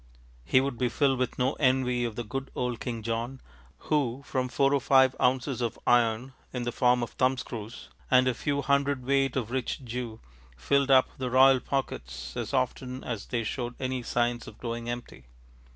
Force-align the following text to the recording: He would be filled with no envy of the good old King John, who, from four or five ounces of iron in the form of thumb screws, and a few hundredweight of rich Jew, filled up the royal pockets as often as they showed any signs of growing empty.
He 0.43 0.61
would 0.61 0.79
be 0.79 0.89
filled 0.89 1.19
with 1.19 1.37
no 1.37 1.53
envy 1.59 2.05
of 2.05 2.15
the 2.15 2.23
good 2.23 2.49
old 2.55 2.79
King 2.79 3.03
John, 3.03 3.39
who, 3.77 4.23
from 4.25 4.49
four 4.49 4.73
or 4.73 4.81
five 4.81 5.15
ounces 5.21 5.61
of 5.61 5.77
iron 5.85 6.33
in 6.51 6.63
the 6.63 6.71
form 6.71 7.03
of 7.03 7.11
thumb 7.11 7.37
screws, 7.37 7.87
and 8.09 8.27
a 8.27 8.33
few 8.33 8.63
hundredweight 8.63 9.35
of 9.35 9.51
rich 9.51 9.85
Jew, 9.85 10.19
filled 10.57 10.89
up 10.89 11.09
the 11.19 11.29
royal 11.29 11.59
pockets 11.59 12.35
as 12.35 12.51
often 12.51 13.03
as 13.03 13.27
they 13.27 13.43
showed 13.43 13.75
any 13.79 14.01
signs 14.01 14.47
of 14.47 14.57
growing 14.57 14.89
empty. 14.89 15.25